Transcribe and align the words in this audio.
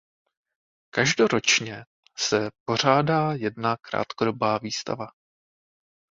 Každoročně 0.89 1.85
se 2.17 2.49
pořádá 2.65 3.33
jedna 3.33 3.77
krátkodobá 3.81 4.57
výstava. 4.57 5.07